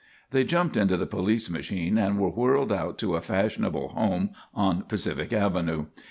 They 0.31 0.43
jumped 0.43 0.75
into 0.77 0.97
the 0.97 1.05
police 1.05 1.47
machine 1.47 1.95
and 1.99 2.17
were 2.17 2.31
whirled 2.31 2.73
out 2.73 2.97
to 2.97 3.13
a 3.13 3.21
fashionable 3.21 3.89
home 3.89 4.31
on 4.51 4.81
Pacific 4.85 5.31
Avenue. 5.31 5.85